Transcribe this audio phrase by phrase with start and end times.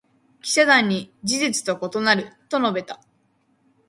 [0.41, 2.99] 記者団に「事実と異なる」と述べた。